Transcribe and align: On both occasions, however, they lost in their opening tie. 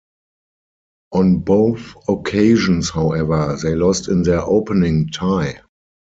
On 1.11 1.37
both 1.41 1.95
occasions, 2.07 2.89
however, 2.89 3.55
they 3.61 3.75
lost 3.75 4.07
in 4.07 4.23
their 4.23 4.41
opening 4.41 5.09
tie. 5.09 5.61